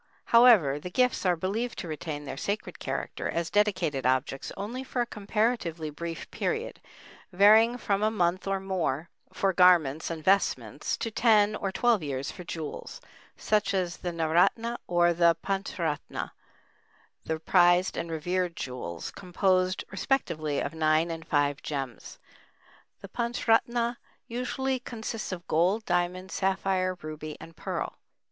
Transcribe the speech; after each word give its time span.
However, 0.25 0.79
the 0.79 0.89
gifts 0.89 1.27
are 1.27 1.35
believed 1.35 1.77
to 1.77 1.87
retain 1.87 2.25
their 2.25 2.35
sacred 2.35 2.79
character 2.79 3.29
as 3.29 3.51
dedicated 3.51 4.03
objects 4.03 4.51
only 4.57 4.83
for 4.83 4.99
a 4.99 5.05
comparatively 5.05 5.91
brief 5.91 6.31
period, 6.31 6.81
varying 7.31 7.77
from 7.77 8.01
a 8.01 8.09
month 8.09 8.47
or 8.47 8.59
more 8.59 9.11
for 9.31 9.53
garments 9.53 10.09
and 10.09 10.23
vestments, 10.23 10.97
to 10.97 11.11
ten 11.11 11.55
or 11.55 11.71
twelve 11.71 12.01
years 12.01 12.31
for 12.31 12.43
jewels, 12.43 12.99
such 13.37 13.75
as 13.75 13.97
the 13.97 14.09
naoratna 14.11 14.79
or 14.87 15.13
the 15.13 15.35
panchratna, 15.43 16.31
the 17.23 17.39
prized 17.39 17.95
and 17.95 18.09
revered 18.09 18.55
jewels, 18.55 19.11
composed 19.11 19.83
respectively 19.91 20.59
of 20.59 20.73
nine 20.73 21.11
and 21.11 21.27
five 21.27 21.61
gems. 21.61 22.17
The 23.01 23.07
panchratna 23.07 23.97
usually 24.27 24.79
consists 24.79 25.31
of 25.31 25.45
gold, 25.47 25.85
diamond, 25.85 26.31
sapphire, 26.31 26.97
ruby, 27.03 27.37
and 27.39 27.55
pearl. 27.55 27.99